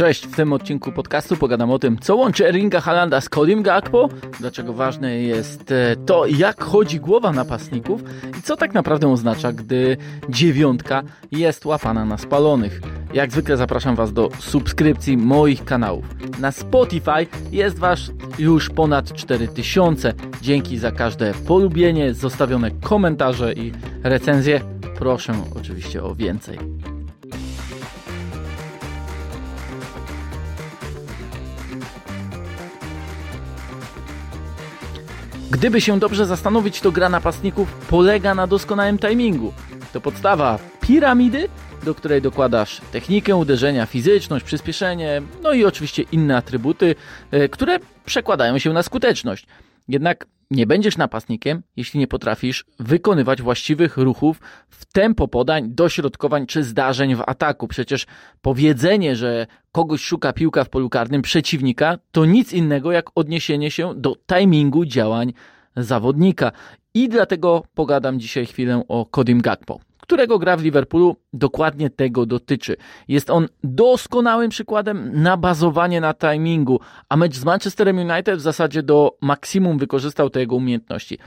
Cześć, 0.00 0.26
w 0.26 0.36
tym 0.36 0.52
odcinku 0.52 0.92
podcastu 0.92 1.36
pogadam 1.36 1.70
o 1.70 1.78
tym, 1.78 1.98
co 1.98 2.16
łączy 2.16 2.48
Erlinga 2.48 2.80
Halanda 2.80 3.20
z 3.20 3.28
Codim 3.28 3.62
Gakpo, 3.62 4.08
dlaczego 4.40 4.72
ważne 4.72 5.18
jest 5.18 5.72
e, 5.72 5.96
to, 6.06 6.26
jak 6.26 6.64
chodzi 6.64 7.00
głowa 7.00 7.32
napastników 7.32 8.02
i 8.38 8.42
co 8.42 8.56
tak 8.56 8.74
naprawdę 8.74 9.12
oznacza, 9.12 9.52
gdy 9.52 9.96
dziewiątka 10.28 11.02
jest 11.30 11.66
łapana 11.66 12.04
na 12.04 12.18
spalonych. 12.18 12.80
Jak 13.14 13.32
zwykle 13.32 13.56
zapraszam 13.56 13.96
Was 13.96 14.12
do 14.12 14.28
subskrypcji 14.38 15.16
moich 15.16 15.64
kanałów. 15.64 16.04
Na 16.38 16.52
Spotify 16.52 17.26
jest 17.52 17.78
Was 17.78 18.00
już 18.38 18.70
ponad 18.70 19.12
4000. 19.12 20.14
Dzięki 20.42 20.78
za 20.78 20.92
każde 20.92 21.34
polubienie, 21.34 22.14
zostawione 22.14 22.70
komentarze 22.70 23.52
i 23.52 23.72
recenzje. 24.02 24.60
Proszę 24.98 25.32
oczywiście 25.56 26.02
o 26.02 26.14
więcej. 26.14 26.79
Gdyby 35.60 35.80
się 35.80 35.98
dobrze 35.98 36.26
zastanowić, 36.26 36.80
to 36.80 36.92
gra 36.92 37.08
napastników 37.08 37.72
polega 37.72 38.34
na 38.34 38.46
doskonałym 38.46 38.98
timingu. 38.98 39.52
To 39.92 40.00
podstawa 40.00 40.58
piramidy, 40.80 41.48
do 41.84 41.94
której 41.94 42.22
dokładasz 42.22 42.80
technikę 42.92 43.36
uderzenia, 43.36 43.86
fizyczność, 43.86 44.44
przyspieszenie, 44.44 45.22
no 45.42 45.52
i 45.52 45.64
oczywiście 45.64 46.02
inne 46.12 46.36
atrybuty, 46.36 46.94
e, 47.30 47.48
które 47.48 47.78
przekładają 48.04 48.58
się 48.58 48.72
na 48.72 48.82
skuteczność. 48.82 49.46
Jednak 49.88 50.26
nie 50.50 50.66
będziesz 50.66 50.96
napastnikiem, 50.96 51.62
jeśli 51.76 52.00
nie 52.00 52.06
potrafisz 52.06 52.64
wykonywać 52.78 53.42
właściwych 53.42 53.96
ruchów 53.96 54.40
w 54.68 54.84
tempo 54.84 55.28
podań, 55.28 55.68
dośrodkowań 55.68 56.46
czy 56.46 56.64
zdarzeń 56.64 57.14
w 57.14 57.22
ataku. 57.26 57.68
Przecież 57.68 58.06
powiedzenie, 58.42 59.16
że 59.16 59.46
kogoś 59.72 60.00
szuka 60.00 60.32
piłka 60.32 60.64
w 60.64 60.68
polu 60.68 60.90
karnym 60.90 61.22
przeciwnika, 61.22 61.98
to 62.12 62.24
nic 62.24 62.52
innego 62.52 62.92
jak 62.92 63.10
odniesienie 63.14 63.70
się 63.70 63.94
do 63.96 64.16
timingu 64.26 64.84
działań 64.84 65.32
zawodnika. 65.76 66.52
I 66.94 67.08
dlatego 67.08 67.62
pogadam 67.74 68.20
dzisiaj 68.20 68.46
chwilę 68.46 68.82
o 68.88 69.06
Kodim 69.06 69.40
Gakpo 69.40 69.89
którego 70.10 70.38
gra 70.38 70.56
w 70.56 70.62
Liverpoolu, 70.62 71.16
dokładnie 71.32 71.90
tego 71.90 72.26
dotyczy. 72.26 72.76
Jest 73.08 73.30
on 73.30 73.48
doskonałym 73.64 74.50
przykładem 74.50 75.22
na 75.22 75.36
bazowanie 75.36 76.00
na 76.00 76.14
timingu, 76.14 76.80
a 77.08 77.16
mecz 77.16 77.36
z 77.36 77.44
Manchesterem 77.44 77.98
United 77.98 78.38
w 78.38 78.40
zasadzie 78.40 78.82
do 78.82 79.16
maksimum 79.20 79.78
wykorzystał 79.78 80.30
te 80.30 80.40
jego 80.40 80.56
umiejętności. 80.56 81.18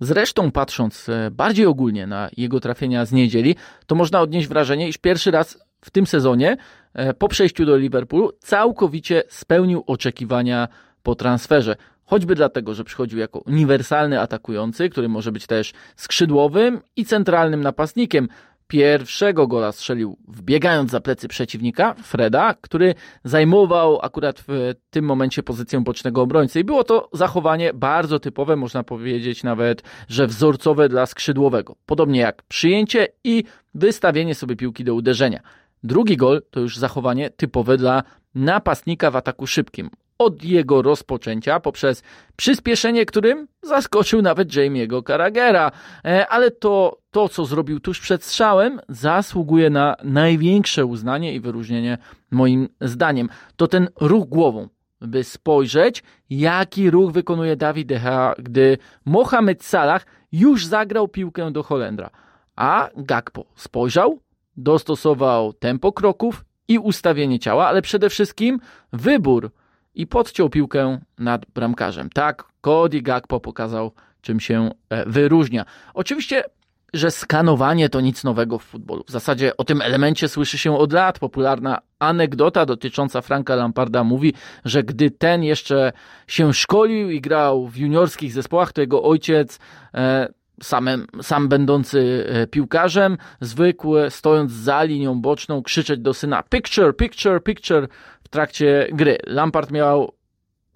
Zresztą 0.00 0.50
patrząc 0.50 1.08
e, 1.08 1.30
bardziej 1.30 1.66
ogólnie 1.66 2.06
na 2.06 2.28
jego 2.36 2.60
trafienia 2.60 3.04
z 3.04 3.12
niedzieli, 3.12 3.56
to 3.86 3.94
można 3.94 4.20
odnieść 4.20 4.48
wrażenie, 4.48 4.88
iż 4.88 4.98
pierwszy 4.98 5.30
raz 5.30 5.58
w 5.80 5.90
tym 5.90 6.06
sezonie 6.06 6.56
e, 6.94 7.14
po 7.14 7.28
przejściu 7.28 7.64
do 7.64 7.76
Liverpoolu 7.76 8.32
całkowicie 8.38 9.22
spełnił 9.28 9.84
oczekiwania 9.86 10.68
po 11.02 11.14
transferze. 11.14 11.76
Choćby 12.12 12.34
dlatego, 12.34 12.74
że 12.74 12.84
przychodził 12.84 13.18
jako 13.18 13.38
uniwersalny 13.38 14.20
atakujący, 14.20 14.88
który 14.88 15.08
może 15.08 15.32
być 15.32 15.46
też 15.46 15.72
skrzydłowym 15.96 16.80
i 16.96 17.04
centralnym 17.04 17.60
napastnikiem. 17.60 18.28
Pierwszego 18.66 19.46
gola 19.46 19.72
strzelił 19.72 20.18
wbiegając 20.28 20.90
za 20.90 21.00
plecy 21.00 21.28
przeciwnika, 21.28 21.94
Freda, 21.94 22.54
który 22.60 22.94
zajmował 23.24 23.98
akurat 24.02 24.44
w 24.48 24.74
tym 24.90 25.04
momencie 25.04 25.42
pozycję 25.42 25.80
bocznego 25.80 26.22
obrońcy. 26.22 26.60
I 26.60 26.64
było 26.64 26.84
to 26.84 27.08
zachowanie 27.12 27.72
bardzo 27.74 28.20
typowe, 28.20 28.56
można 28.56 28.82
powiedzieć 28.82 29.42
nawet, 29.42 29.82
że 30.08 30.26
wzorcowe 30.26 30.88
dla 30.88 31.06
skrzydłowego. 31.06 31.76
Podobnie 31.86 32.20
jak 32.20 32.42
przyjęcie 32.42 33.08
i 33.24 33.44
wystawienie 33.74 34.34
sobie 34.34 34.56
piłki 34.56 34.84
do 34.84 34.94
uderzenia. 34.94 35.40
Drugi 35.82 36.16
gol 36.16 36.42
to 36.50 36.60
już 36.60 36.76
zachowanie 36.76 37.30
typowe 37.30 37.76
dla 37.76 38.02
napastnika 38.34 39.10
w 39.10 39.16
ataku 39.16 39.46
szybkim 39.46 39.90
od 40.18 40.44
jego 40.44 40.82
rozpoczęcia 40.82 41.60
poprzez 41.60 42.02
przyspieszenie, 42.36 43.06
którym 43.06 43.48
zaskoczył 43.62 44.22
nawet 44.22 44.48
Jamie'ego 44.48 45.06
Carragera. 45.06 45.70
E, 46.04 46.28
ale 46.28 46.50
to, 46.50 46.98
to, 47.10 47.28
co 47.28 47.44
zrobił 47.44 47.80
tuż 47.80 48.00
przed 48.00 48.24
strzałem, 48.24 48.80
zasługuje 48.88 49.70
na 49.70 49.96
największe 50.04 50.86
uznanie 50.86 51.34
i 51.34 51.40
wyróżnienie 51.40 51.98
moim 52.30 52.68
zdaniem. 52.80 53.28
To 53.56 53.68
ten 53.68 53.88
ruch 54.00 54.28
głową, 54.28 54.68
by 55.02 55.24
spojrzeć, 55.24 56.02
jaki 56.30 56.90
ruch 56.90 57.12
wykonuje 57.12 57.56
Dawid 57.56 57.88
De 57.88 58.00
Gea, 58.00 58.34
gdy 58.38 58.78
Mohamed 59.04 59.64
Salah 59.64 60.06
już 60.32 60.66
zagrał 60.66 61.08
piłkę 61.08 61.50
do 61.50 61.62
Holendra. 61.62 62.10
A 62.56 62.88
Gakpo 62.96 63.44
spojrzał, 63.56 64.18
dostosował 64.56 65.52
tempo 65.52 65.92
kroków 65.92 66.44
i 66.68 66.78
ustawienie 66.78 67.38
ciała, 67.38 67.66
ale 67.66 67.82
przede 67.82 68.10
wszystkim 68.10 68.60
wybór 68.92 69.50
i 69.94 70.06
podciął 70.06 70.50
piłkę 70.50 70.98
nad 71.18 71.46
bramkarzem. 71.46 72.10
Tak, 72.10 72.44
Cody 72.60 73.02
Gakpo 73.02 73.40
pokazał, 73.40 73.92
czym 74.20 74.40
się 74.40 74.70
e, 74.90 75.10
wyróżnia. 75.10 75.64
Oczywiście 75.94 76.44
że 76.94 77.10
skanowanie 77.10 77.88
to 77.88 78.00
nic 78.00 78.24
nowego 78.24 78.58
w 78.58 78.64
futbolu. 78.64 79.04
W 79.06 79.10
zasadzie 79.10 79.56
o 79.56 79.64
tym 79.64 79.82
elemencie 79.82 80.28
słyszy 80.28 80.58
się 80.58 80.78
od 80.78 80.92
lat. 80.92 81.18
Popularna 81.18 81.78
anegdota 81.98 82.66
dotycząca 82.66 83.20
Franka 83.20 83.54
Lamparda 83.54 84.04
mówi, 84.04 84.34
że 84.64 84.82
gdy 84.82 85.10
ten 85.10 85.42
jeszcze 85.42 85.92
się 86.26 86.54
szkolił 86.54 87.10
i 87.10 87.20
grał 87.20 87.68
w 87.68 87.76
juniorskich 87.76 88.32
zespołach, 88.32 88.72
to 88.72 88.80
jego 88.80 89.02
ojciec 89.02 89.58
e, 89.94 90.28
sam 91.22 91.48
będący 91.48 92.26
e, 92.28 92.46
piłkarzem, 92.46 93.18
zwykły, 93.40 94.10
stojąc 94.10 94.52
za 94.52 94.82
linią 94.82 95.20
boczną, 95.20 95.62
krzyczeć 95.62 96.00
do 96.00 96.14
syna 96.14 96.42
picture, 96.42 96.96
picture, 96.96 97.42
picture 97.42 97.88
trakcie 98.32 98.88
gry. 98.92 99.18
Lampard 99.26 99.70
miał 99.70 100.12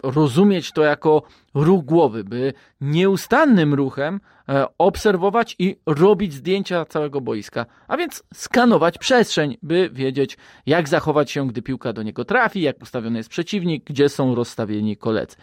rozumieć 0.03 0.71
to 0.71 0.83
jako 0.83 1.21
ruch 1.53 1.85
głowy, 1.85 2.23
by 2.23 2.53
nieustannym 2.81 3.73
ruchem 3.73 4.19
e, 4.49 4.65
obserwować 4.77 5.55
i 5.59 5.75
robić 5.85 6.33
zdjęcia 6.33 6.85
całego 6.85 7.21
boiska, 7.21 7.65
a 7.87 7.97
więc 7.97 8.23
skanować 8.33 8.97
przestrzeń, 8.97 9.57
by 9.61 9.89
wiedzieć, 9.93 10.37
jak 10.65 10.89
zachować 10.89 11.31
się, 11.31 11.47
gdy 11.47 11.61
piłka 11.61 11.93
do 11.93 12.03
niego 12.03 12.25
trafi, 12.25 12.61
jak 12.61 12.81
ustawiony 12.81 13.17
jest 13.17 13.29
przeciwnik, 13.29 13.83
gdzie 13.85 14.09
są 14.09 14.35
rozstawieni 14.35 14.97
koledzy. 14.97 15.35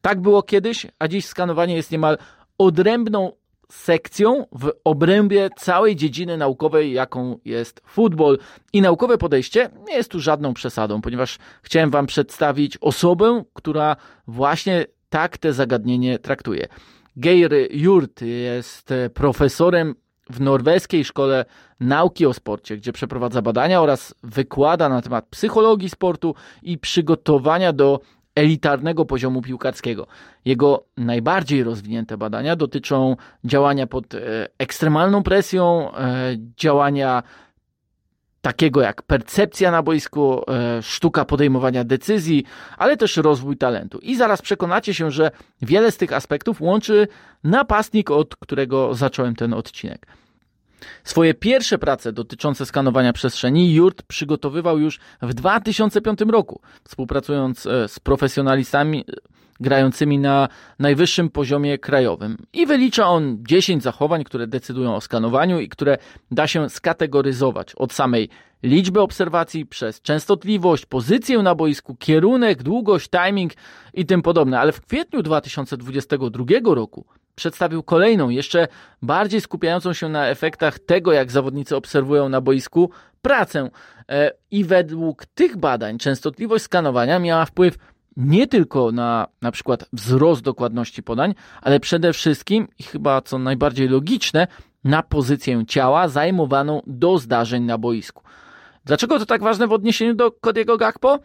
Tak 0.00 0.20
było 0.20 0.42
kiedyś, 0.42 0.86
a 0.98 1.08
dziś 1.08 1.26
skanowanie 1.26 1.76
jest 1.76 1.92
niemal 1.92 2.18
odrębną 2.58 3.32
sekcją 3.70 4.46
w 4.52 4.72
obrębie 4.84 5.50
całej 5.56 5.96
dziedziny 5.96 6.36
naukowej, 6.36 6.92
jaką 6.92 7.38
jest 7.44 7.80
futbol. 7.86 8.38
I 8.72 8.82
naukowe 8.82 9.18
podejście 9.18 9.70
nie 9.88 9.94
jest 9.94 10.10
tu 10.10 10.20
żadną 10.20 10.54
przesadą, 10.54 11.00
ponieważ 11.00 11.38
chciałem 11.62 11.90
Wam 11.90 12.06
przedstawić 12.06 12.78
osobę, 12.80 13.42
która 13.52 13.96
właśnie 14.26 14.86
tak 15.08 15.38
te 15.38 15.52
zagadnienie 15.52 16.18
traktuje. 16.18 16.68
Geir 17.16 17.52
Jurt 17.70 18.22
jest 18.22 18.94
profesorem 19.14 19.94
w 20.30 20.40
norweskiej 20.40 21.04
szkole 21.04 21.44
nauki 21.80 22.26
o 22.26 22.32
sporcie, 22.32 22.76
gdzie 22.76 22.92
przeprowadza 22.92 23.42
badania 23.42 23.82
oraz 23.82 24.14
wykłada 24.22 24.88
na 24.88 25.02
temat 25.02 25.26
psychologii 25.30 25.90
sportu 25.90 26.34
i 26.62 26.78
przygotowania 26.78 27.72
do 27.72 28.00
elitarnego 28.34 29.04
poziomu 29.04 29.42
piłkarskiego. 29.42 30.06
Jego 30.44 30.84
najbardziej 30.96 31.64
rozwinięte 31.64 32.16
badania 32.16 32.56
dotyczą 32.56 33.16
działania 33.44 33.86
pod 33.86 34.14
e, 34.14 34.18
ekstremalną 34.58 35.22
presją, 35.22 35.94
e, 35.94 36.36
działania 36.56 37.22
takiego 38.40 38.80
jak 38.80 39.02
percepcja 39.02 39.70
na 39.70 39.82
boisku, 39.82 40.50
e, 40.50 40.82
sztuka 40.82 41.24
podejmowania 41.24 41.84
decyzji, 41.84 42.44
ale 42.78 42.96
też 42.96 43.16
rozwój 43.16 43.56
talentu. 43.56 43.98
I 43.98 44.16
zaraz 44.16 44.42
przekonacie 44.42 44.94
się, 44.94 45.10
że 45.10 45.30
wiele 45.62 45.90
z 45.90 45.96
tych 45.96 46.12
aspektów 46.12 46.60
łączy 46.60 47.08
napastnik, 47.44 48.10
od 48.10 48.36
którego 48.36 48.94
zacząłem 48.94 49.36
ten 49.36 49.54
odcinek. 49.54 50.06
Swoje 51.04 51.34
pierwsze 51.34 51.78
prace 51.78 52.12
dotyczące 52.12 52.66
skanowania 52.66 53.12
przestrzeni 53.12 53.74
Jurt 53.74 54.02
przygotowywał 54.02 54.78
już 54.78 54.98
w 55.22 55.34
2005 55.34 56.20
roku, 56.20 56.60
współpracując 56.88 57.66
e, 57.66 57.88
z 57.88 58.00
profesjonalistami 58.00 59.04
e, 59.08 59.12
grającymi 59.60 60.18
na 60.18 60.48
najwyższym 60.78 61.30
poziomie 61.30 61.78
krajowym. 61.78 62.36
I 62.52 62.66
wylicza 62.66 63.06
on 63.06 63.38
10 63.40 63.82
zachowań, 63.82 64.24
które 64.24 64.46
decydują 64.46 64.94
o 64.94 65.00
skanowaniu 65.00 65.60
i 65.60 65.68
które 65.68 65.98
da 66.30 66.46
się 66.46 66.68
skategoryzować 66.68 67.74
od 67.74 67.92
samej 67.92 68.28
liczby 68.62 69.00
obserwacji 69.00 69.66
przez 69.66 70.02
częstotliwość, 70.02 70.86
pozycję 70.86 71.38
na 71.38 71.54
boisku, 71.54 71.94
kierunek, 71.94 72.62
długość, 72.62 73.10
timing 73.10 73.52
i 73.94 74.06
tym 74.06 74.22
podobne. 74.22 74.60
Ale 74.60 74.72
w 74.72 74.80
kwietniu 74.80 75.22
2022 75.22 76.44
roku 76.74 77.04
przedstawił 77.34 77.82
kolejną, 77.82 78.28
jeszcze 78.28 78.68
bardziej 79.02 79.40
skupiającą 79.40 79.92
się 79.92 80.08
na 80.08 80.26
efektach 80.26 80.78
tego, 80.78 81.12
jak 81.12 81.30
zawodnicy 81.30 81.76
obserwują 81.76 82.28
na 82.28 82.40
boisku 82.40 82.90
pracę. 83.22 83.70
E, 84.08 84.32
I 84.50 84.64
według 84.64 85.26
tych 85.26 85.56
badań 85.56 85.98
częstotliwość 85.98 86.64
skanowania 86.64 87.18
miała 87.18 87.44
wpływ 87.44 87.78
nie 88.16 88.46
tylko 88.46 88.92
na 88.92 89.26
na 89.42 89.52
przykład 89.52 89.84
wzrost 89.92 90.42
dokładności 90.42 91.02
podań, 91.02 91.34
ale 91.62 91.80
przede 91.80 92.12
wszystkim 92.12 92.68
i 92.78 92.82
chyba 92.82 93.20
co 93.20 93.38
najbardziej 93.38 93.88
logiczne, 93.88 94.46
na 94.84 95.02
pozycję 95.02 95.66
ciała 95.66 96.08
zajmowaną 96.08 96.82
do 96.86 97.18
zdarzeń 97.18 97.62
na 97.62 97.78
boisku. 97.78 98.22
Dlaczego 98.84 99.18
to 99.18 99.26
tak 99.26 99.42
ważne 99.42 99.66
w 99.66 99.72
odniesieniu 99.72 100.14
do 100.14 100.32
Kodiego 100.32 100.76
Gakpo? 100.76 101.18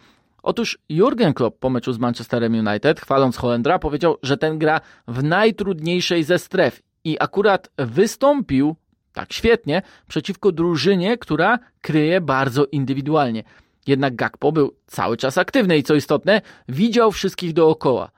Otóż 0.45 0.77
Jurgen 0.89 1.33
Klopp 1.33 1.59
po 1.59 1.69
meczu 1.69 1.93
z 1.93 1.99
Manchesterem 1.99 2.67
United, 2.67 3.01
chwaląc 3.01 3.37
Holendra, 3.37 3.79
powiedział, 3.79 4.17
że 4.23 4.37
ten 4.37 4.59
gra 4.59 4.81
w 5.07 5.23
najtrudniejszej 5.23 6.23
ze 6.23 6.39
stref 6.39 6.81
i 7.03 7.17
akurat 7.19 7.69
wystąpił 7.77 8.75
tak 9.13 9.33
świetnie 9.33 9.81
przeciwko 10.07 10.51
drużynie, 10.51 11.17
która 11.17 11.59
kryje 11.81 12.21
bardzo 12.21 12.65
indywidualnie. 12.65 13.43
Jednak 13.87 14.15
Gakpo 14.15 14.51
był 14.51 14.75
cały 14.87 15.17
czas 15.17 15.37
aktywny 15.37 15.77
i 15.77 15.83
co 15.83 15.95
istotne, 15.95 16.41
widział 16.69 17.11
wszystkich 17.11 17.53
dookoła. 17.53 18.11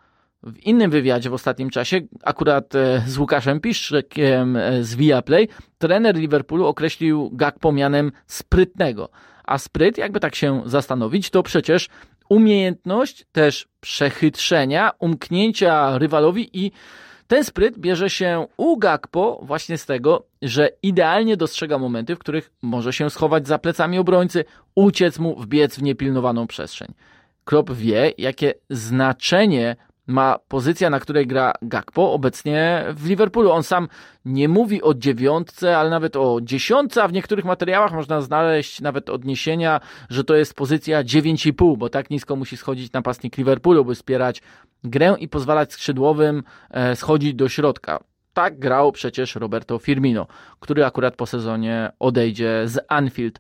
W 0.44 0.60
innym 0.60 0.92
wywiadzie 0.92 1.30
w 1.30 1.34
ostatnim 1.34 1.70
czasie, 1.70 2.02
akurat 2.24 2.76
e, 2.76 3.04
z 3.08 3.18
Łukaszem 3.18 3.60
Piszczekiem 3.60 4.56
e, 4.56 4.84
z 4.84 4.96
Viaplay, 4.96 5.48
trener 5.78 6.16
Liverpoolu 6.16 6.66
określił 6.66 7.30
Gakpo 7.34 7.72
mianem 7.72 8.12
sprytnego. 8.26 9.10
A 9.44 9.58
spryt, 9.58 9.98
jakby 9.98 10.20
tak 10.20 10.36
się 10.36 10.62
zastanowić, 10.66 11.30
to 11.30 11.44
przecież 11.44 11.90
umiejętność 12.30 13.26
też 13.32 13.68
przechytrzenia, 13.80 14.92
umknięcia 15.00 15.98
rywalowi 15.98 16.50
i 16.66 16.72
ten 17.28 17.44
spryt 17.44 17.80
bierze 17.80 18.10
się 18.10 18.48
u 18.58 18.78
Gakpo 18.78 19.40
właśnie 19.44 19.78
z 19.78 19.86
tego, 19.86 20.26
że 20.42 20.70
idealnie 20.84 21.38
dostrzega 21.38 21.78
momenty, 21.78 22.16
w 22.16 22.20
których 22.20 22.52
może 22.62 22.94
się 22.94 23.10
schować 23.10 23.48
za 23.48 23.58
plecami 23.60 24.00
obrońcy, 24.00 24.46
uciec 24.76 25.20
mu, 25.20 25.40
wbiec 25.40 25.76
w 25.76 25.84
niepilnowaną 25.84 26.48
przestrzeń. 26.48 26.94
Klopp 27.46 27.72
wie, 27.72 28.12
jakie 28.18 28.54
znaczenie 28.70 29.76
ma 30.08 30.40
pozycja, 30.48 30.90
na 30.90 31.00
której 31.00 31.28
gra 31.28 31.54
Gakpo 31.62 32.14
obecnie 32.14 32.86
w 32.94 33.08
Liverpoolu. 33.08 33.52
On 33.52 33.64
sam 33.64 33.88
nie 34.26 34.50
mówi 34.50 34.82
o 34.82 34.94
dziewiątce, 34.94 35.78
ale 35.78 35.90
nawet 35.90 36.16
o 36.16 36.40
dziesiątce, 36.42 37.04
a 37.04 37.08
w 37.08 37.14
niektórych 37.14 37.46
materiałach 37.46 37.94
można 37.94 38.22
znaleźć 38.22 38.82
nawet 38.82 39.10
odniesienia, 39.10 39.80
że 40.10 40.24
to 40.24 40.36
jest 40.36 40.54
pozycja 40.54 41.04
9,5, 41.04 41.78
bo 41.78 41.90
tak 41.90 42.10
nisko 42.10 42.36
musi 42.36 42.58
schodzić 42.58 42.94
napastnik 42.94 43.38
Liverpoolu, 43.38 43.86
by 43.86 43.96
wspierać 43.96 44.42
grę 44.84 45.16
i 45.20 45.28
pozwalać 45.28 45.74
skrzydłowym 45.74 46.44
e, 46.72 46.96
schodzić 46.96 47.34
do 47.34 47.50
środka. 47.50 48.00
Tak 48.34 48.60
grał 48.60 48.92
przecież 48.92 49.36
Roberto 49.36 49.80
Firmino, 49.80 50.28
który 50.60 50.86
akurat 50.86 51.16
po 51.16 51.26
sezonie 51.26 51.92
odejdzie 52.00 52.62
z 52.66 52.86
Anfield. 52.88 53.40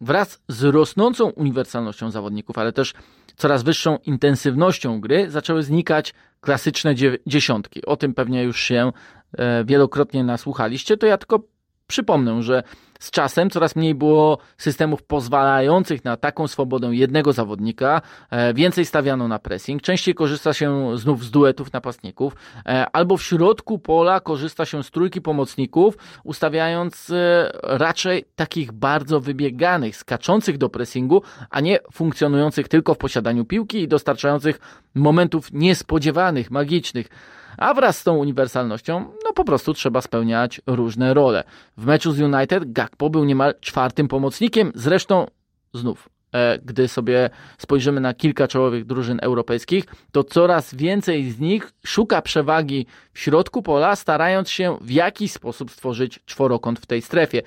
Wraz 0.00 0.42
z 0.48 0.62
rosnącą 0.64 1.30
uniwersalnością 1.30 2.10
zawodników, 2.10 2.58
ale 2.58 2.72
też 2.72 2.94
coraz 3.36 3.62
wyższą 3.62 3.98
intensywnością 4.06 5.00
gry 5.00 5.30
zaczęły 5.30 5.62
znikać 5.62 6.14
klasyczne 6.40 6.94
dziesiątki. 7.26 7.86
O 7.86 7.96
tym 7.96 8.14
pewnie 8.14 8.42
już 8.42 8.60
się 8.60 8.92
e, 9.38 9.64
wielokrotnie 9.64 10.24
nasłuchaliście, 10.24 10.96
to 10.96 11.06
ja 11.06 11.18
tylko 11.18 11.40
przypomnę, 11.86 12.42
że 12.42 12.62
z 13.00 13.10
czasem 13.10 13.50
coraz 13.50 13.76
mniej 13.76 13.94
było 13.94 14.38
systemów 14.58 15.02
pozwalających 15.02 16.04
na 16.04 16.16
taką 16.16 16.48
swobodę 16.48 16.86
jednego 16.86 17.32
zawodnika, 17.32 18.02
e, 18.30 18.54
więcej 18.54 18.84
stawiano 18.84 19.28
na 19.28 19.38
pressing, 19.38 19.82
częściej 19.82 20.14
korzysta 20.14 20.52
się 20.52 20.98
znów 20.98 21.24
z 21.24 21.30
duetów 21.30 21.72
napastników, 21.72 22.36
e, 22.66 22.86
albo 22.92 23.16
w 23.16 23.22
środku 23.22 23.78
pola 23.78 24.20
korzysta 24.20 24.64
się 24.64 24.82
z 24.82 24.90
trójki 24.90 25.20
pomocników, 25.20 25.96
ustawiając 26.24 27.10
e, 27.10 27.50
raczej 27.62 28.24
takich 28.36 28.72
bardzo 28.72 29.20
wybieganych, 29.20 29.96
skaczących 29.96 30.58
do 30.58 30.68
pressingu, 30.68 31.22
a 31.50 31.60
nie 31.60 31.78
funkcjonujących 31.92 32.68
tylko 32.68 32.94
w 32.94 32.98
posiadaniu 32.98 33.44
piłki 33.44 33.78
i 33.78 33.88
dostarczających 33.88 34.60
momentów 34.94 35.52
niespodziewanych, 35.52 36.50
magicznych 36.50 37.08
a 37.58 37.74
wraz 37.74 37.98
z 37.98 38.04
tą 38.04 38.16
uniwersalnością, 38.16 39.12
no 39.24 39.32
po 39.32 39.44
prostu 39.44 39.74
trzeba 39.74 40.00
spełniać 40.00 40.60
różne 40.66 41.14
role. 41.14 41.44
W 41.76 41.86
meczu 41.86 42.12
z 42.12 42.20
United 42.20 42.72
Gakpo 42.72 43.10
był 43.10 43.24
niemal 43.24 43.54
czwartym 43.60 44.08
pomocnikiem, 44.08 44.72
zresztą 44.74 45.26
znów 45.74 46.08
e, 46.32 46.58
gdy 46.58 46.88
sobie 46.88 47.30
spojrzymy 47.58 48.00
na 48.00 48.14
kilka 48.14 48.48
czołowych 48.48 48.86
drużyn 48.86 49.18
europejskich, 49.22 49.84
to 50.12 50.24
coraz 50.24 50.74
więcej 50.74 51.30
z 51.30 51.40
nich 51.40 51.72
szuka 51.86 52.22
przewagi 52.22 52.86
w 53.12 53.18
środku 53.18 53.62
pola, 53.62 53.96
starając 53.96 54.50
się 54.50 54.78
w 54.80 54.90
jakiś 54.90 55.32
sposób 55.32 55.70
stworzyć 55.70 56.20
czworokąt 56.24 56.80
w 56.80 56.86
tej 56.86 57.02
strefie. 57.02 57.42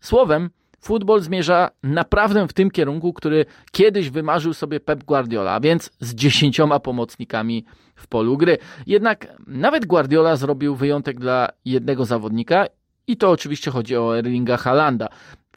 Słowem, 0.00 0.50
Futbol 0.80 1.20
zmierza 1.20 1.70
naprawdę 1.82 2.48
w 2.48 2.52
tym 2.52 2.70
kierunku, 2.70 3.12
który 3.12 3.46
kiedyś 3.72 4.10
wymarzył 4.10 4.54
sobie 4.54 4.80
Pep 4.80 5.04
Guardiola, 5.04 5.52
a 5.52 5.60
więc 5.60 5.90
z 6.00 6.14
dziesięcioma 6.14 6.80
pomocnikami 6.80 7.64
w 7.94 8.06
polu 8.06 8.36
gry. 8.36 8.58
Jednak 8.86 9.26
nawet 9.46 9.86
Guardiola 9.86 10.36
zrobił 10.36 10.76
wyjątek 10.76 11.20
dla 11.20 11.48
jednego 11.64 12.04
zawodnika 12.04 12.66
i 13.06 13.16
to 13.16 13.30
oczywiście 13.30 13.70
chodzi 13.70 13.96
o 13.96 14.18
Erlinga 14.18 14.56
Halanda. 14.56 15.08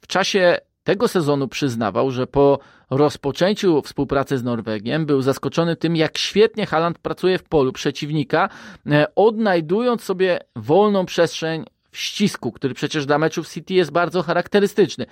W 0.01 0.07
czasie 0.07 0.57
tego 0.83 1.07
sezonu 1.07 1.47
przyznawał, 1.47 2.11
że 2.11 2.27
po 2.27 2.59
rozpoczęciu 2.89 3.81
współpracy 3.81 4.37
z 4.37 4.43
Norwegiem 4.43 5.05
był 5.05 5.21
zaskoczony 5.21 5.75
tym, 5.75 5.95
jak 5.95 6.17
świetnie 6.17 6.65
Haland 6.65 6.99
pracuje 6.99 7.37
w 7.37 7.43
polu 7.43 7.71
przeciwnika, 7.71 8.49
e, 8.91 9.15
odnajdując 9.15 10.03
sobie 10.03 10.39
wolną 10.55 11.05
przestrzeń 11.05 11.65
w 11.91 11.97
ścisku, 11.97 12.51
który 12.51 12.73
przecież 12.73 13.05
dla 13.05 13.17
meczów 13.17 13.49
City 13.49 13.73
jest 13.73 13.91
bardzo 13.91 14.23
charakterystyczny. 14.23 15.05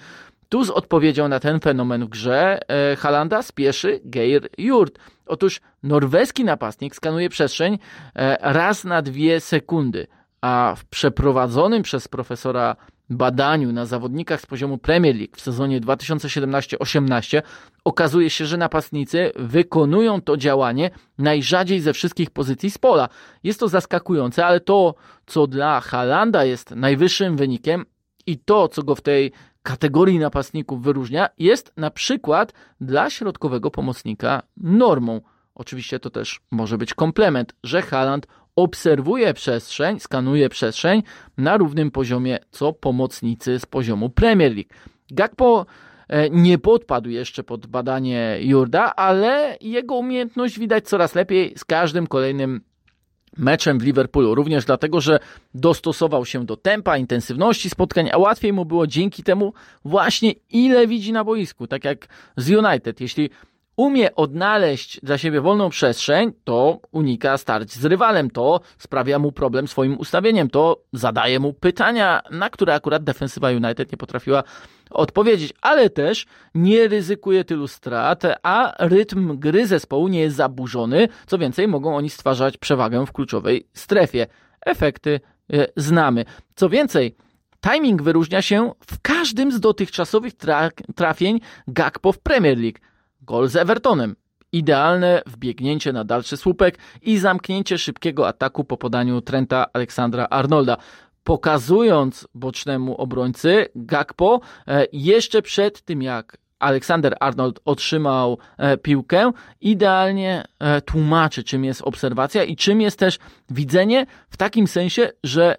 Tu 0.50 0.64
z 0.64 0.70
odpowiedzią 0.70 1.28
na 1.28 1.40
ten 1.40 1.60
fenomen 1.60 2.06
w 2.06 2.10
grze 2.10 2.60
e, 2.68 2.96
Halanda 2.96 3.42
spieszy 3.42 4.02
Geir 4.06 4.50
Jurt. 4.58 5.00
Otóż 5.26 5.62
norweski 5.84 6.44
napastnik 6.44 6.96
skanuje 6.96 7.30
przestrzeń 7.30 7.80
e, 8.16 8.38
raz 8.54 8.84
na 8.84 9.02
dwie 9.02 9.40
sekundy, 9.40 10.08
a 10.42 10.74
w 10.78 10.86
przeprowadzonym 10.86 11.84
przez 11.84 12.08
profesora 12.08 12.76
badaniu 13.10 13.72
na 13.72 13.86
zawodnikach 13.86 14.42
z 14.42 14.46
poziomu 14.46 14.78
Premier 14.78 15.16
League 15.16 15.36
w 15.36 15.42
sezonie 15.42 15.82
2017-18 15.82 17.42
okazuje 17.84 18.30
się, 18.30 18.46
że 18.46 18.58
napastnicy 18.58 19.32
wykonują 19.36 20.22
to 20.22 20.38
działanie 20.38 20.90
najrzadziej 21.18 21.80
ze 21.80 21.94
wszystkich 21.94 22.30
pozycji 22.30 22.72
z 22.72 22.78
pola. 22.78 23.10
Jest 23.44 23.60
to 23.60 23.68
zaskakujące, 23.68 24.46
ale 24.46 24.60
to, 24.60 24.96
co 25.26 25.48
dla 25.48 25.80
Halanda 25.82 26.46
jest 26.46 26.72
najwyższym 26.72 27.38
wynikiem 27.38 27.86
i 28.26 28.38
to, 28.38 28.68
co 28.68 28.84
go 28.84 28.96
w 28.96 29.02
tej 29.02 29.32
kategorii 29.64 30.20
napastników 30.20 30.84
wyróżnia, 30.84 31.30
jest 31.38 31.74
na 31.78 31.92
przykład 31.92 32.54
dla 32.82 33.10
środkowego 33.10 33.72
pomocnika 33.72 34.42
normą. 34.58 35.22
Oczywiście 35.56 36.00
to 36.00 36.10
też 36.10 36.42
może 36.52 36.78
być 36.78 36.94
komplement, 36.94 37.54
że 37.64 37.82
Haland 37.82 38.28
obserwuje 38.64 39.34
przestrzeń, 39.34 40.00
skanuje 40.00 40.50
przestrzeń 40.50 41.04
na 41.38 41.58
równym 41.58 41.92
poziomie 41.92 42.40
co 42.52 42.74
pomocnicy 42.74 43.60
z 43.60 43.66
poziomu 43.66 44.10
Premier 44.10 44.52
League. 44.56 44.70
Gakpo 45.12 45.66
e, 46.08 46.30
nie 46.30 46.58
podpadł 46.58 47.10
jeszcze 47.10 47.44
pod 47.44 47.68
badanie 47.68 48.38
Jurda, 48.42 48.96
ale 48.96 49.58
jego 49.62 49.96
umiejętność 49.96 50.60
widać 50.60 50.88
coraz 50.88 51.16
lepiej 51.16 51.54
z 51.58 51.66
każdym 51.66 52.08
kolejnym 52.08 52.62
meczem 53.38 53.80
w 53.80 53.84
Liverpoolu. 53.84 54.36
Również 54.36 54.66
dlatego, 54.66 55.02
że 55.02 55.20
dostosował 55.54 56.26
się 56.26 56.46
do 56.46 56.58
tempa, 56.58 56.98
intensywności 56.98 57.70
spotkań, 57.70 58.10
a 58.14 58.18
łatwiej 58.18 58.54
mu 58.54 58.66
było 58.66 58.88
dzięki 58.88 59.24
temu 59.24 59.54
właśnie 59.86 60.32
ile 60.50 60.88
widzi 60.88 61.12
na 61.12 61.24
boisku. 61.24 61.68
Tak 61.68 61.84
jak 61.84 62.08
z 62.38 62.50
United. 62.50 63.02
Jeśli 63.02 63.30
umie 63.80 64.16
odnaleźć 64.16 65.00
dla 65.04 65.18
siebie 65.18 65.42
wolną 65.42 65.70
przestrzeń, 65.70 66.32
to 66.44 66.80
unika 66.92 67.38
starć 67.38 67.74
z 67.74 67.86
rywalem, 67.86 68.30
to 68.30 68.60
sprawia 68.78 69.20
mu 69.20 69.32
problem 69.32 69.68
swoim 69.68 69.98
ustawieniem, 69.98 70.50
to 70.50 70.84
zadaje 70.94 71.40
mu 71.40 71.54
pytania, 71.54 72.22
na 72.32 72.50
które 72.50 72.74
akurat 72.74 73.04
defensywa 73.04 73.50
United 73.50 73.92
nie 73.92 73.98
potrafiła 73.98 74.44
odpowiedzieć, 74.90 75.54
ale 75.62 75.90
też 75.90 76.26
nie 76.56 76.88
ryzykuje 76.88 77.44
tylu 77.44 77.68
strat, 77.68 78.24
a 78.44 78.74
rytm 78.80 79.40
gry 79.40 79.68
zespołu 79.68 80.08
nie 80.08 80.20
jest 80.20 80.36
zaburzony, 80.36 81.08
co 81.28 81.38
więcej 81.38 81.68
mogą 81.68 81.96
oni 81.96 82.10
stwarzać 82.10 82.58
przewagę 82.58 83.06
w 83.06 83.12
kluczowej 83.12 83.68
strefie. 83.74 84.28
Efekty 84.66 85.20
e, 85.54 85.68
znamy. 85.76 86.26
Co 86.56 86.70
więcej, 86.70 87.16
timing 87.72 88.02
wyróżnia 88.02 88.42
się 88.42 88.72
w 88.88 89.02
każdym 89.02 89.52
z 89.52 89.60
dotychczasowych 89.60 90.34
trafień 90.96 91.40
Gakpo 91.68 92.12
w 92.12 92.20
Premier 92.20 92.58
League 92.58 92.80
gol 93.30 93.48
z 93.48 93.56
Evertonem. 93.56 94.16
Idealne 94.52 95.22
wbiegnięcie 95.26 95.94
na 95.94 96.04
dalszy 96.04 96.38
słupek 96.38 96.78
i 97.02 97.18
zamknięcie 97.18 97.78
szybkiego 97.78 98.28
ataku 98.28 98.64
po 98.64 98.78
podaniu 98.78 99.22
Trenta 99.22 99.66
Aleksandra 99.74 100.28
Arnolda 100.30 100.78
pokazując 101.24 102.28
bocznemu 102.34 102.96
obrońcy 102.96 103.66
Gakpo 103.76 104.40
e, 104.68 104.86
jeszcze 104.94 105.42
przed 105.42 105.82
tym 105.82 106.02
jak 106.02 106.38
Aleksander 106.60 107.18
Arnold 107.20 107.60
otrzymał 107.66 108.38
e, 108.58 108.78
piłkę, 108.78 109.32
idealnie 109.62 110.46
e, 110.60 110.82
tłumaczy 110.82 111.44
czym 111.44 111.66
jest 111.66 111.82
obserwacja 111.82 112.44
i 112.44 112.56
czym 112.56 112.82
jest 112.82 113.00
też 113.00 113.20
widzenie 113.50 114.06
w 114.30 114.38
takim 114.38 114.68
sensie, 114.68 115.12
że 115.24 115.56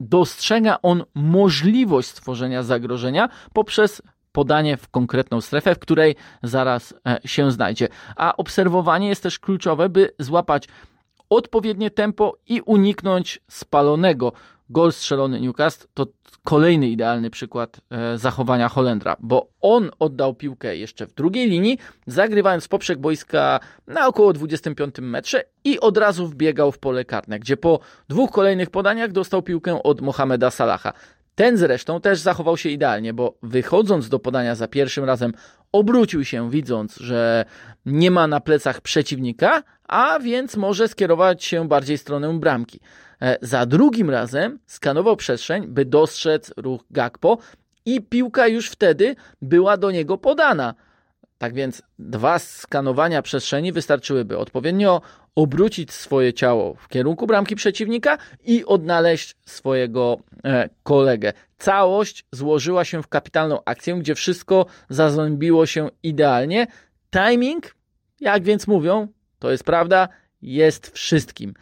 dostrzega 0.00 0.78
on 0.82 1.04
możliwość 1.14 2.08
stworzenia 2.08 2.62
zagrożenia 2.62 3.28
poprzez 3.52 4.02
podanie 4.32 4.76
w 4.76 4.88
konkretną 4.88 5.40
strefę, 5.40 5.74
w 5.74 5.78
której 5.78 6.16
zaraz 6.42 6.94
e, 7.06 7.18
się 7.24 7.50
znajdzie. 7.50 7.88
A 8.16 8.36
obserwowanie 8.36 9.08
jest 9.08 9.22
też 9.22 9.38
kluczowe, 9.38 9.88
by 9.88 10.10
złapać 10.18 10.68
odpowiednie 11.30 11.90
tempo 11.90 12.36
i 12.46 12.60
uniknąć 12.60 13.40
spalonego 13.48 14.32
gol 14.70 14.92
strzelony 14.92 15.40
Newcastle 15.40 15.86
to 15.94 16.06
kolejny 16.44 16.88
idealny 16.88 17.30
przykład 17.30 17.80
e, 17.90 18.18
zachowania 18.18 18.68
Holendra, 18.68 19.16
bo 19.20 19.48
on 19.60 19.90
oddał 19.98 20.34
piłkę 20.34 20.76
jeszcze 20.76 21.06
w 21.06 21.14
drugiej 21.14 21.50
linii, 21.50 21.78
zagrywając 22.06 22.68
poprzek 22.68 22.98
boiska 22.98 23.60
na 23.86 24.06
około 24.06 24.32
25 24.32 24.94
metrze 25.00 25.44
i 25.64 25.80
od 25.80 25.96
razu 25.96 26.26
wbiegał 26.26 26.72
w 26.72 26.78
pole 26.78 27.04
karne, 27.04 27.38
gdzie 27.38 27.56
po 27.56 27.80
dwóch 28.08 28.30
kolejnych 28.30 28.70
podaniach 28.70 29.12
dostał 29.12 29.42
piłkę 29.42 29.82
od 29.82 30.00
Mohameda 30.00 30.50
Salaha. 30.50 30.92
Ten 31.34 31.56
zresztą 31.56 32.00
też 32.00 32.18
zachował 32.18 32.56
się 32.56 32.68
idealnie, 32.68 33.14
bo 33.14 33.38
wychodząc 33.42 34.08
do 34.08 34.18
podania 34.18 34.54
za 34.54 34.68
pierwszym 34.68 35.04
razem, 35.04 35.32
obrócił 35.72 36.24
się, 36.24 36.50
widząc, 36.50 36.96
że 36.96 37.44
nie 37.86 38.10
ma 38.10 38.26
na 38.26 38.40
plecach 38.40 38.80
przeciwnika, 38.80 39.62
a 39.88 40.18
więc 40.18 40.56
może 40.56 40.88
skierować 40.88 41.44
się 41.44 41.68
bardziej 41.68 41.98
w 41.98 42.00
stronę 42.00 42.38
bramki. 42.38 42.80
E, 43.22 43.38
za 43.42 43.66
drugim 43.66 44.10
razem 44.10 44.58
skanował 44.66 45.16
przestrzeń, 45.16 45.66
by 45.66 45.84
dostrzec 45.84 46.52
ruch 46.56 46.80
Gakpo 46.90 47.38
i 47.86 48.00
piłka 48.00 48.48
już 48.48 48.70
wtedy 48.70 49.16
była 49.42 49.76
do 49.76 49.90
niego 49.90 50.18
podana. 50.18 50.74
Tak 51.38 51.54
więc 51.54 51.82
dwa 51.98 52.38
skanowania 52.38 53.22
przestrzeni 53.22 53.72
wystarczyłyby 53.72 54.38
odpowiednio 54.38 55.02
obrócić 55.34 55.92
swoje 55.92 56.32
ciało 56.32 56.74
w 56.74 56.88
kierunku 56.88 57.26
bramki 57.26 57.56
przeciwnika 57.56 58.18
i 58.44 58.64
odnaleźć 58.64 59.36
swojego 59.46 60.18
e, 60.44 60.68
kolegę. 60.82 61.32
Całość 61.58 62.24
złożyła 62.32 62.84
się 62.84 63.02
w 63.02 63.08
kapitalną 63.08 63.58
akcję, 63.64 63.94
gdzie 63.94 64.14
wszystko 64.14 64.66
zazębiło 64.88 65.66
się 65.66 65.88
idealnie. 66.02 66.66
Timing, 67.10 67.74
jak 68.20 68.42
więc 68.42 68.66
mówią, 68.66 69.08
to 69.38 69.50
jest 69.50 69.64
prawda, 69.64 70.08
jest 70.42 70.90
wszystkim. 70.94 71.54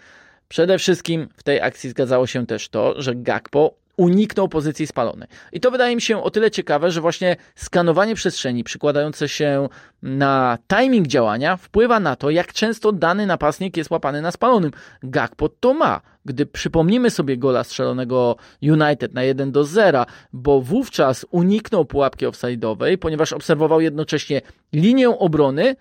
Przede 0.48 0.78
wszystkim 0.78 1.28
w 1.36 1.42
tej 1.42 1.60
akcji 1.60 1.90
zgadzało 1.90 2.26
się 2.26 2.46
też 2.46 2.68
to, 2.68 3.02
że 3.02 3.14
Gakpo 3.14 3.74
uniknął 3.98 4.48
pozycji 4.48 4.86
spalonej. 4.86 5.28
I 5.52 5.60
to 5.60 5.70
wydaje 5.70 5.94
mi 5.94 6.02
się 6.02 6.22
o 6.22 6.30
tyle 6.30 6.50
ciekawe, 6.50 6.90
że 6.90 7.00
właśnie 7.00 7.36
skanowanie 7.54 8.14
przestrzeni 8.14 8.64
przykładające 8.64 9.28
się 9.28 9.68
na 10.02 10.58
timing 10.68 11.06
działania 11.06 11.56
wpływa 11.56 12.00
na 12.00 12.16
to, 12.16 12.30
jak 12.30 12.52
często 12.52 12.92
dany 12.92 13.26
napastnik 13.26 13.76
jest 13.76 13.90
łapany 13.90 14.22
na 14.22 14.30
spalonym. 14.30 14.70
Gakpo 15.02 15.48
to 15.48 15.74
ma. 15.74 16.00
Gdy 16.24 16.46
przypomnimy 16.46 17.10
sobie 17.10 17.36
gola 17.36 17.64
strzelonego 17.64 18.36
United 18.62 19.14
na 19.14 19.22
1 19.22 19.52
do 19.52 19.64
0, 19.64 20.06
bo 20.32 20.60
wówczas 20.60 21.26
uniknął 21.30 21.84
pułapki 21.84 22.26
offside'owej, 22.26 22.96
ponieważ 22.96 23.32
obserwował 23.32 23.80
jednocześnie 23.80 24.40
linię 24.72 25.08
obrony, 25.08 25.76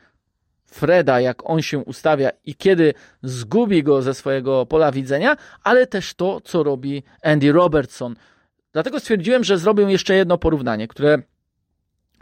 Freda, 0.67 1.21
jak 1.21 1.49
on 1.49 1.61
się 1.61 1.79
ustawia 1.79 2.29
i 2.45 2.55
kiedy 2.55 2.93
zgubi 3.23 3.83
go 3.83 4.01
ze 4.01 4.13
swojego 4.13 4.65
pola 4.65 4.91
widzenia, 4.91 5.37
ale 5.63 5.87
też 5.87 6.13
to, 6.13 6.41
co 6.41 6.63
robi 6.63 7.03
Andy 7.23 7.51
Robertson. 7.51 8.15
Dlatego 8.73 8.99
stwierdziłem, 8.99 9.43
że 9.43 9.57
zrobię 9.57 9.83
jeszcze 9.83 10.15
jedno 10.15 10.37
porównanie, 10.37 10.87
które 10.87 11.21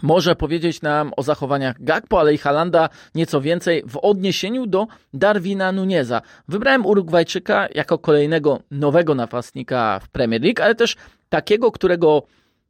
może 0.01 0.35
powiedzieć 0.35 0.81
nam 0.81 1.11
o 1.17 1.23
zachowaniach 1.23 1.83
Gakpo, 1.83 2.19
ale 2.19 2.33
i 2.33 2.37
Halanda 2.37 2.89
nieco 3.15 3.41
więcej 3.41 3.83
w 3.87 3.97
odniesieniu 3.97 4.67
do 4.67 4.87
Darwina 5.13 5.71
Nuneza. 5.71 6.21
Wybrałem 6.47 6.85
Urugwajczyka 6.85 7.67
jako 7.75 7.97
kolejnego 7.97 8.59
nowego 8.71 9.15
napastnika 9.15 9.99
w 9.99 10.09
Premier 10.09 10.41
League, 10.41 10.61
ale 10.63 10.75
też 10.75 10.95
takiego, 11.29 11.71
którego 11.71 12.23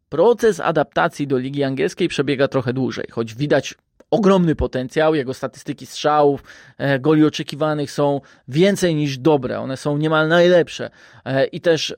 proces 0.10 0.60
adaptacji 0.60 1.28
do 1.28 1.38
ligi 1.38 1.64
angielskiej 1.64 2.08
przebiega 2.08 2.48
trochę 2.48 2.74
dłużej, 2.74 3.06
choć 3.12 3.36
widać 3.36 3.76
ogromny 4.12 4.56
potencjał, 4.56 5.16
jego 5.16 5.34
statystyki 5.34 5.86
strzałów, 5.86 6.44
e, 6.78 7.00
goli 7.00 7.26
oczekiwanych 7.26 7.92
są 7.92 8.22
więcej 8.48 8.96
niż 8.96 9.18
dobre, 9.18 9.60
one 9.60 9.78
są 9.78 9.98
niemal 9.98 10.28
najlepsze 10.28 10.90
e, 11.26 11.46
i 11.46 11.62
też 11.62 11.96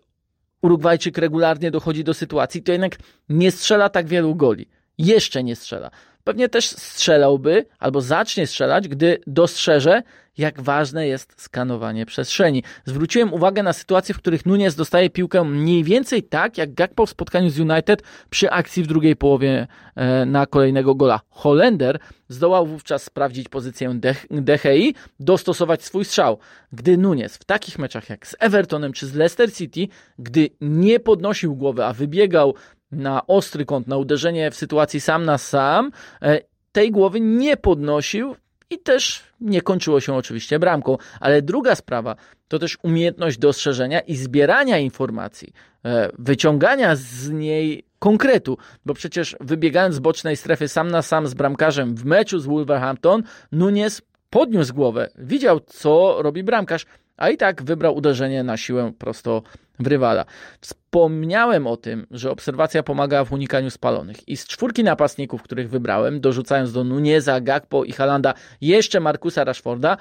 Urugwajczyk 0.62 1.18
regularnie 1.18 1.72
dochodzi 1.72 2.04
do 2.04 2.14
sytuacji, 2.14 2.64
to 2.64 2.72
jednak 2.72 2.98
nie 3.30 3.52
strzela 3.52 3.90
tak 3.90 4.08
wielu 4.08 4.36
goli. 4.36 4.68
Jeszcze 4.98 5.44
nie 5.44 5.56
strzela. 5.56 5.92
Pewnie 6.28 6.50
też 6.50 6.66
strzelałby 6.66 7.66
albo 7.80 8.02
zacznie 8.02 8.48
strzelać, 8.48 8.88
gdy 8.88 9.18
dostrzeże, 9.28 10.04
jak 10.38 10.62
ważne 10.62 11.08
jest 11.08 11.42
skanowanie 11.42 12.06
przestrzeni. 12.06 12.64
Zwróciłem 12.86 13.34
uwagę 13.34 13.64
na 13.64 13.74
sytuacje, 13.74 14.16
w 14.16 14.18
których 14.18 14.46
Nunes 14.46 14.76
dostaje 14.76 15.10
piłkę 15.10 15.44
mniej 15.44 15.84
więcej 15.84 16.24
tak, 16.24 16.58
jak 16.58 16.74
Gakpo 16.74 17.06
w 17.06 17.10
spotkaniu 17.10 17.50
z 17.50 17.60
United 17.60 18.04
przy 18.30 18.50
akcji 18.52 18.84
w 18.84 18.88
drugiej 18.88 19.16
połowie 19.16 19.68
e, 19.96 20.26
na 20.26 20.46
kolejnego 20.46 20.96
gola. 20.96 21.22
Holender 21.30 22.00
zdołał 22.30 22.66
wówczas 22.66 23.04
sprawdzić 23.04 23.50
pozycję 23.50 24.00
DHI, 24.32 24.96
dostosować 25.20 25.84
swój 25.84 26.06
strzał. 26.06 26.40
Gdy 26.72 26.98
Nunes 26.98 27.38
w 27.38 27.44
takich 27.44 27.80
meczach 27.80 28.10
jak 28.10 28.28
z 28.28 28.36
Evertonem 28.40 28.94
czy 28.94 29.08
z 29.08 29.16
Leicester 29.16 29.54
City, 29.54 29.88
gdy 30.20 30.50
nie 30.62 31.00
podnosił 31.00 31.56
głowy, 31.56 31.86
a 31.86 31.94
wybiegał 31.94 32.56
na 32.92 33.28
ostry 33.28 33.66
kąt, 33.66 33.88
na 33.88 33.98
uderzenie 33.98 34.52
w 34.52 34.56
sytuacji 34.56 35.02
sam 35.02 35.26
na 35.26 35.38
sam, 35.38 35.92
e, 36.22 36.42
tej 36.72 36.92
głowy 36.92 37.20
nie 37.20 37.58
podnosił 37.58 38.36
i 38.70 38.80
też 38.80 39.24
nie 39.42 39.62
kończyło 39.62 40.00
się 40.00 40.14
oczywiście 40.16 40.60
bramką. 40.60 40.98
Ale 41.20 41.42
druga 41.42 41.76
sprawa 41.76 42.16
to 42.48 42.60
też 42.60 42.78
umiejętność 42.84 43.38
dostrzeżenia 43.38 44.00
i 44.00 44.16
zbierania 44.16 44.78
informacji, 44.78 45.54
e, 45.86 46.10
wyciągania 46.20 46.96
z 46.96 47.30
niej 47.30 47.84
konkretu, 48.00 48.58
bo 48.86 48.94
przecież 48.94 49.36
wybiegając 49.40 49.96
z 49.96 50.00
bocznej 50.00 50.38
strefy 50.38 50.68
sam 50.68 50.92
na 50.92 51.02
sam 51.02 51.28
z 51.28 51.34
bramkarzem 51.34 51.96
w 51.96 52.06
meczu 52.06 52.40
z 52.40 52.46
Wolverhampton, 52.46 53.24
Nunes 53.52 54.02
podniósł 54.30 54.74
głowę, 54.74 55.10
widział 55.18 55.60
co 55.60 56.22
robi 56.22 56.44
bramkarz, 56.44 56.86
a 57.18 57.30
i 57.30 57.38
tak 57.38 57.64
wybrał 57.64 57.96
uderzenie 57.96 58.44
na 58.44 58.58
siłę 58.58 58.92
prosto 59.00 59.42
w 59.80 59.88
rywala. 59.88 60.26
Wspomniałem 60.62 61.68
o 61.68 61.78
tym, 61.78 62.08
że 62.12 62.32
obserwacja 62.32 62.84
pomaga 62.84 63.26
w 63.26 63.34
unikaniu 63.34 63.70
spalonych 63.70 64.28
i 64.30 64.38
z 64.38 64.48
czwórki 64.48 64.84
napastników, 64.84 65.44
których 65.44 65.70
wybrałem, 65.70 66.22
dorzucając 66.22 66.74
do 66.74 66.84
Nuneza, 66.84 67.42
Gakpo 67.42 67.84
i 67.84 67.92
Halanda 67.92 68.34
jeszcze 68.62 69.00
Markusa 69.00 69.44
Rashforda, 69.44 69.98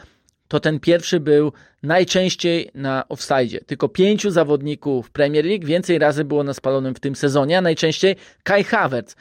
to 0.49 0.61
ten 0.61 0.81
pierwszy 0.81 1.21
był 1.21 1.53
najczęściej 1.83 2.71
na 2.75 3.09
offside. 3.09 3.61
Tylko 3.67 3.89
pięciu 3.89 4.31
zawodników 4.31 5.11
Premier 5.11 5.45
League 5.45 5.67
więcej 5.67 5.99
razy 5.99 6.25
było 6.25 6.45
na 6.45 6.55
spalonym 6.55 6.95
w 6.95 7.01
tym 7.01 7.17
sezonie, 7.17 7.59
a 7.59 7.61
najczęściej 7.61 8.17
Kai 8.43 8.65
Havertz. 8.65 9.17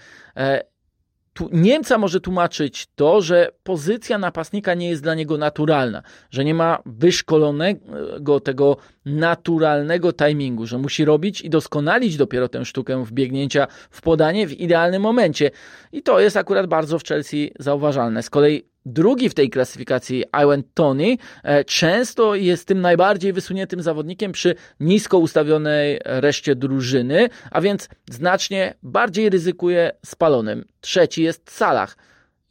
Tu 1.38 1.50
Niemca 1.52 1.98
może 1.98 2.22
tłumaczyć 2.22 2.88
to, 2.96 3.22
że 3.22 3.52
pozycja 3.64 4.18
napastnika 4.18 4.74
nie 4.74 4.90
jest 4.90 5.04
dla 5.04 5.16
niego 5.16 5.38
naturalna, 5.38 6.04
że 6.32 6.46
nie 6.46 6.54
ma 6.54 6.82
wyszkolonego 6.86 8.40
tego 8.40 8.78
naturalnego 9.06 10.14
timingu, 10.14 10.66
że 10.66 10.78
musi 10.78 11.06
robić 11.06 11.42
i 11.42 11.50
doskonalić 11.50 12.18
dopiero 12.18 12.50
tę 12.50 12.66
sztukę 12.66 13.06
wbiegnięcia 13.06 13.68
w 13.90 14.02
podanie 14.02 14.48
w 14.48 14.60
idealnym 14.60 15.02
momencie. 15.02 15.52
I 15.92 16.02
to 16.02 16.20
jest 16.20 16.38
akurat 16.38 16.68
bardzo 16.68 17.00
w 17.00 17.04
Chelsea 17.04 17.52
zauważalne. 17.60 18.24
Z 18.24 18.30
kolei 18.30 18.64
Drugi 18.86 19.30
w 19.30 19.34
tej 19.34 19.50
klasyfikacji, 19.50 20.24
Iwan 20.44 20.64
Tony, 20.74 21.18
e, 21.44 21.64
często 21.64 22.36
jest 22.36 22.68
tym 22.68 22.82
najbardziej 22.82 23.34
wysuniętym 23.34 23.82
zawodnikiem 23.82 24.32
przy 24.32 24.56
nisko 24.80 25.18
ustawionej 25.18 26.00
reszcie 26.06 26.56
drużyny, 26.56 27.30
a 27.52 27.62
więc 27.62 27.90
znacznie 28.10 28.74
bardziej 28.84 29.30
ryzykuje 29.30 29.92
spalonym. 30.06 30.66
Trzeci 30.82 31.24
jest 31.24 31.52
Salah. 31.52 31.98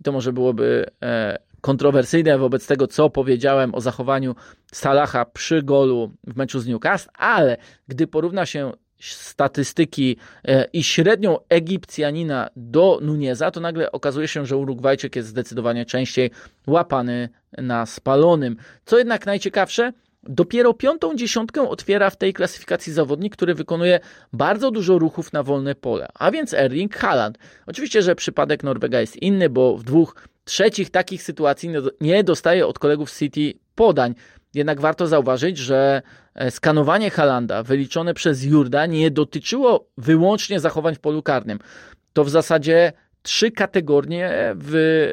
To 0.04 0.12
może 0.12 0.32
byłoby 0.32 0.86
e, 1.02 1.38
kontrowersyjne 1.60 2.38
wobec 2.38 2.66
tego, 2.66 2.86
co 2.86 3.10
powiedziałem 3.10 3.74
o 3.74 3.80
zachowaniu 3.80 4.34
Salaha 4.72 5.24
przy 5.24 5.62
golu 5.62 6.12
w 6.26 6.36
meczu 6.36 6.60
z 6.60 6.66
Newcastle, 6.66 7.10
ale 7.14 7.56
gdy 7.88 8.06
porówna 8.06 8.46
się 8.46 8.72
statystyki 9.12 10.16
e, 10.44 10.64
i 10.72 10.82
średnią 10.82 11.38
Egipcjanina 11.48 12.48
do 12.56 12.98
Nuneza, 13.02 13.50
to 13.50 13.60
nagle 13.60 13.92
okazuje 13.92 14.28
się, 14.28 14.46
że 14.46 14.56
Urugwajczyk 14.56 15.16
jest 15.16 15.28
zdecydowanie 15.28 15.86
częściej 15.86 16.30
łapany 16.66 17.28
na 17.58 17.86
spalonym. 17.86 18.56
Co 18.84 18.98
jednak 18.98 19.26
najciekawsze, 19.26 19.92
Dopiero 20.28 20.74
piątą 20.74 21.16
dziesiątkę 21.16 21.68
otwiera 21.68 22.10
w 22.10 22.16
tej 22.16 22.32
klasyfikacji 22.32 22.92
zawodnik, 22.92 23.36
który 23.36 23.54
wykonuje 23.54 24.00
bardzo 24.32 24.70
dużo 24.70 24.98
ruchów 24.98 25.32
na 25.32 25.42
wolne 25.42 25.74
pole, 25.74 26.08
a 26.14 26.30
więc 26.30 26.54
Erling 26.54 26.96
Haaland. 26.96 27.38
Oczywiście, 27.66 28.02
że 28.02 28.14
przypadek 28.14 28.62
Norwega 28.62 29.00
jest 29.00 29.16
inny, 29.16 29.50
bo 29.50 29.76
w 29.76 29.84
dwóch 29.84 30.28
trzecich 30.44 30.90
takich 30.90 31.22
sytuacji 31.22 31.70
nie 32.00 32.24
dostaje 32.24 32.66
od 32.66 32.78
kolegów 32.78 33.12
City 33.12 33.52
podań. 33.74 34.14
Jednak 34.54 34.80
warto 34.80 35.06
zauważyć, 35.06 35.58
że 35.58 36.02
e, 36.34 36.50
skanowanie 36.50 37.10
Halanda 37.10 37.62
wyliczone 37.62 38.14
przez 38.14 38.44
Jurda 38.44 38.86
nie 38.86 39.10
dotyczyło 39.10 39.88
wyłącznie 39.98 40.60
zachowań 40.60 40.94
w 40.94 41.00
polu 41.00 41.22
karnym. 41.22 41.58
To 42.12 42.24
w 42.24 42.30
zasadzie 42.30 42.92
trzy 43.22 43.50
kategorie 43.50 44.52
wy, 44.56 45.12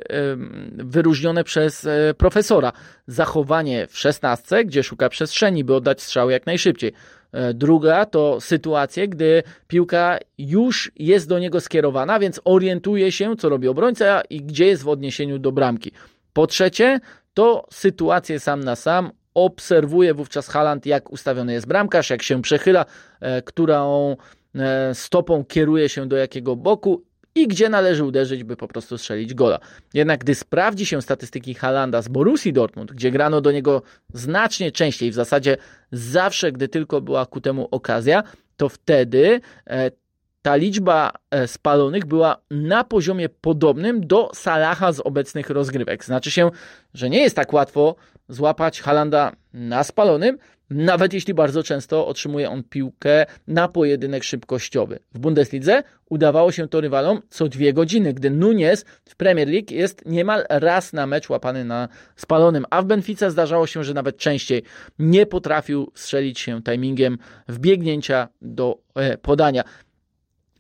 wyróżnione 0.74 1.44
przez 1.44 1.86
e, 1.86 2.14
profesora. 2.18 2.72
Zachowanie 3.08 3.88
w 3.88 3.98
szesnastce, 3.98 4.66
gdzie 4.66 4.84
szuka 4.84 5.10
przestrzeni, 5.10 5.64
by 5.64 5.76
oddać 5.76 6.02
strzał 6.02 6.30
jak 6.30 6.46
najszybciej. 6.46 6.94
E, 7.32 7.54
druga 7.54 8.06
to 8.06 8.42
sytuacje, 8.42 9.08
gdy 9.08 9.44
piłka 9.68 10.18
już 10.38 10.92
jest 10.96 11.30
do 11.30 11.40
niego 11.40 11.62
skierowana, 11.62 12.20
więc 12.20 12.42
orientuje 12.44 13.12
się, 13.12 13.36
co 13.36 13.50
robi 13.50 13.68
obrońca 13.68 14.22
i 14.30 14.42
gdzie 14.42 14.66
jest 14.66 14.84
w 14.84 14.90
odniesieniu 14.90 15.40
do 15.40 15.52
bramki. 15.52 15.92
Po 16.34 16.48
trzecie, 16.48 17.00
to 17.34 17.68
sytuacje 17.72 18.40
sam 18.40 18.64
na 18.64 18.76
sam 18.76 19.12
obserwuje 19.34 20.14
wówczas 20.14 20.48
Haland, 20.48 20.86
jak 20.86 21.12
ustawiony 21.12 21.54
jest 21.54 21.68
bramkarz, 21.68 22.10
jak 22.10 22.24
się 22.24 22.42
przechyla, 22.42 22.86
e, 23.20 23.42
którą 23.42 24.16
e, 24.56 24.96
stopą 24.96 25.46
kieruje 25.46 25.90
się 25.90 26.08
do 26.08 26.16
jakiego 26.16 26.56
boku 26.56 27.04
i 27.36 27.48
gdzie 27.48 27.70
należy 27.70 28.04
uderzyć, 28.04 28.44
by 28.44 28.56
po 28.56 28.68
prostu 28.68 28.98
strzelić 28.98 29.34
gola. 29.34 29.60
Jednak 29.94 30.20
gdy 30.20 30.36
sprawdzi 30.36 30.86
się 30.86 31.02
statystyki 31.02 31.54
Halanda 31.54 32.02
z 32.02 32.08
Borussii 32.08 32.54
Dortmund, 32.54 32.92
gdzie 32.92 33.12
grano 33.12 33.42
do 33.42 33.52
niego 33.52 33.82
znacznie 34.14 34.72
częściej, 34.72 35.12
w 35.12 35.14
zasadzie 35.14 35.58
zawsze, 35.92 36.52
gdy 36.52 36.68
tylko 36.68 37.02
była 37.02 37.26
ku 37.26 37.42
temu 37.42 37.68
okazja, 37.72 38.24
to 38.58 38.70
wtedy 38.70 39.42
e, 39.68 39.92
ta 40.42 40.56
liczba 40.56 41.12
e, 41.32 41.48
spalonych 41.48 42.06
była 42.06 42.38
na 42.52 42.84
poziomie 42.84 43.30
podobnym 43.30 44.08
do 44.08 44.30
Salaha 44.34 44.92
z 44.92 45.00
obecnych 45.00 45.50
rozgrywek. 45.50 46.06
Znaczy 46.06 46.32
się, 46.32 46.52
że 46.94 47.10
nie 47.10 47.22
jest 47.22 47.36
tak 47.36 47.54
łatwo 47.54 47.96
złapać 48.30 48.82
Halanda 48.82 49.32
na 49.54 49.84
spalonym, 49.84 50.38
nawet 50.72 51.14
jeśli 51.14 51.34
bardzo 51.34 51.64
często 51.64 52.08
otrzymuje 52.08 52.50
on 52.50 52.64
piłkę 52.64 53.26
na 53.48 53.68
pojedynek 53.68 54.24
szybkościowy. 54.24 55.00
W 55.14 55.20
Bundeslidze 55.20 55.84
udawało 56.10 56.52
się 56.52 56.68
to 56.68 56.82
rywalom 56.82 57.22
co 57.30 57.48
dwie 57.48 57.74
godziny, 57.74 58.14
gdy 58.14 58.30
Nunez 58.30 58.86
w 59.06 59.16
Premier 59.16 59.48
League 59.48 59.74
jest 59.74 60.06
niemal 60.06 60.46
raz 60.50 60.94
na 60.94 61.08
mecz 61.08 61.30
łapany 61.30 61.66
na 61.66 61.88
spalonym, 62.16 62.66
a 62.70 62.82
w 62.82 62.86
Benfice 62.86 63.32
zdarzało 63.32 63.68
się, 63.68 63.84
że 63.84 63.94
nawet 63.94 64.18
częściej 64.18 64.64
nie 65.00 65.26
potrafił 65.26 65.92
strzelić 65.96 66.40
się 66.40 66.64
timingiem 66.64 67.18
wbiegnięcia 67.48 68.28
do 68.42 68.78
e, 68.96 69.18
podania. 69.18 69.64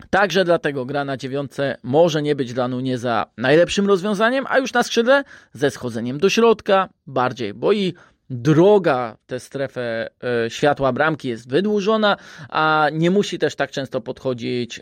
Także 0.09 0.45
dlatego 0.45 0.85
gra 0.85 1.05
na 1.05 1.17
dziewiątce 1.17 1.77
może 1.83 2.21
nie 2.21 2.35
być 2.35 2.53
dla 2.53 2.67
Nuneza 2.67 3.25
najlepszym 3.37 3.87
rozwiązaniem, 3.87 4.45
a 4.49 4.59
już 4.59 4.73
na 4.73 4.83
skrzydle 4.83 5.23
ze 5.53 5.71
schodzeniem 5.71 6.17
do 6.17 6.29
środka 6.29 6.89
bardziej, 7.07 7.53
bo 7.53 7.71
i 7.71 7.93
droga 8.29 9.17
tę 9.27 9.39
strefę 9.39 10.09
e, 10.45 10.49
światła 10.49 10.93
bramki 10.93 11.27
jest 11.27 11.49
wydłużona, 11.49 12.17
a 12.49 12.89
nie 12.93 13.11
musi 13.11 13.39
też 13.39 13.55
tak 13.55 13.71
często 13.71 14.01
podchodzić 14.01 14.81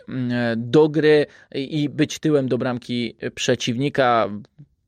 do 0.57 0.89
gry 0.89 1.25
i 1.55 1.89
być 1.89 2.19
tyłem 2.19 2.47
do 2.47 2.57
bramki 2.57 3.15
przeciwnika, 3.35 4.29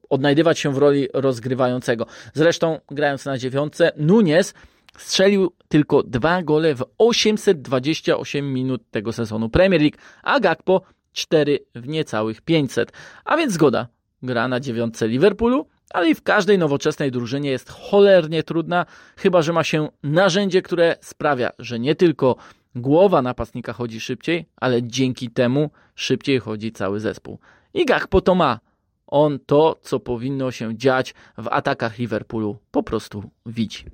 odnajdywać 0.10 0.60
się 0.60 0.74
w 0.74 0.78
roli 0.78 1.08
rozgrywającego. 1.14 2.06
Zresztą 2.34 2.80
grając 2.92 3.26
na 3.26 3.38
dziewiątce, 3.38 3.92
Nunez 3.98 4.54
strzelił 4.98 5.52
tylko 5.68 6.04
dwa 6.04 6.44
gole 6.44 6.76
w 6.76 6.86
828 6.98 8.54
minut 8.54 8.82
tego 8.92 9.14
sezonu 9.14 9.50
Premier 9.50 9.82
League, 9.82 9.98
a 10.24 10.40
Gakpo 10.40 10.82
4 11.14 11.60
w 11.76 11.88
niecałych 11.88 12.42
500. 12.42 12.92
A 13.26 13.38
więc 13.38 13.54
zgoda, 13.54 13.88
gra 14.24 14.48
na 14.48 14.60
dziewiątce 14.60 15.08
Liverpoolu, 15.08 15.68
ale 15.90 16.10
i 16.10 16.16
w 16.16 16.22
każdej 16.22 16.58
nowoczesnej 16.58 17.12
drużynie 17.12 17.50
jest 17.50 17.70
cholernie 17.70 18.44
trudna, 18.44 18.86
chyba 19.18 19.42
że 19.42 19.54
ma 19.54 19.64
się 19.64 19.90
narzędzie, 20.04 20.62
które 20.62 20.96
sprawia, 21.02 21.50
że 21.60 21.80
nie 21.80 21.96
tylko 21.96 22.36
głowa 22.76 23.22
napastnika 23.22 23.74
chodzi 23.74 24.00
szybciej, 24.00 24.46
ale 24.56 24.84
dzięki 24.84 25.30
temu 25.30 25.70
szybciej 25.96 26.40
chodzi 26.40 26.72
cały 26.72 27.00
zespół. 27.00 27.40
I 27.74 27.86
Gakpo 27.86 28.22
to 28.22 28.36
ma. 28.36 28.60
On 29.08 29.40
to, 29.46 29.80
co 29.82 30.00
powinno 30.00 30.52
się 30.52 30.78
dziać 30.78 31.14
w 31.38 31.48
atakach 31.48 31.98
Liverpoolu, 31.98 32.58
po 32.72 32.84
prostu 32.84 33.24
widzi. 33.46 33.86